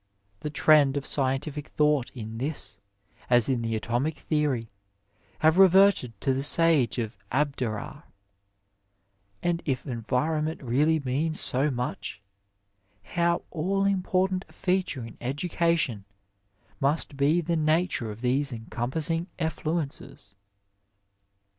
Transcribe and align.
The 0.39 0.49
trend 0.49 0.97
of 0.97 1.05
scientific 1.05 1.67
thought 1.67 2.09
in 2.15 2.39
this, 2.39 2.79
as 3.29 3.47
in 3.47 3.61
the 3.61 3.75
atomic 3.75 4.17
theory, 4.17 4.71
has 5.37 5.57
reverted 5.57 6.19
to 6.21 6.33
the 6.33 6.41
Sage 6.41 6.97
of 6.97 7.15
Abdera; 7.31 8.05
and 9.43 9.61
if 9.63 9.85
environment 9.85 10.59
really 10.63 10.99
means 10.99 11.39
so 11.39 11.69
much, 11.69 12.19
how 13.03 13.43
all 13.51 13.85
important 13.85 14.43
a 14.49 14.53
feature 14.53 15.05
in 15.05 15.17
educa 15.17 15.77
tion 15.77 16.05
must 16.79 17.15
be 17.15 17.39
the 17.39 17.55
nature 17.55 18.09
of 18.09 18.21
these 18.21 18.51
encompassing 18.51 19.27
effluences. 19.37 20.33